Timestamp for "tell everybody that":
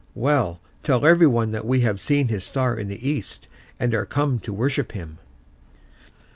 0.81-1.63